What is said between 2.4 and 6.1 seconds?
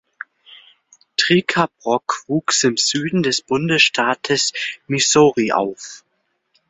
im Süden des Bundesstaates Missouri auf.